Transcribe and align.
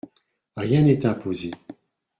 Rien 0.57 0.81
n’est 0.81 1.05
imposé. 1.05 1.51